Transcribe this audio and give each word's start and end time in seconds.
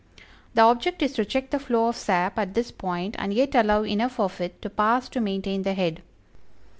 The 0.55 0.63
object 0.63 1.03
is 1.03 1.13
to 1.13 1.25
check 1.25 1.51
the 1.51 1.59
flow 1.59 1.87
of 1.89 1.95
sap 1.95 2.39
at 2.39 2.55
this 2.55 2.71
point 2.71 3.15
and 3.19 3.31
yet 3.31 3.53
allow 3.53 3.83
enough 3.83 4.19
of 4.19 4.41
it 4.41 4.59
to 4.63 4.69
pass 4.71 5.07
to 5.09 5.21
maintain 5.21 5.61
the 5.61 5.75
head. 5.75 6.01